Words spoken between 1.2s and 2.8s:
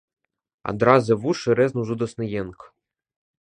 вушы рэзнуў жудасны енк.